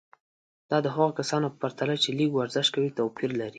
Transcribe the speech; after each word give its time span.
دا 0.69 0.77
د 0.85 0.87
هغو 0.95 1.11
کسانو 1.19 1.47
په 1.51 1.57
پرتله 1.61 1.95
چې 2.03 2.09
لږ 2.19 2.29
ورزش 2.35 2.67
کوي 2.75 2.89
توپیر 2.97 3.31
لري. 3.39 3.49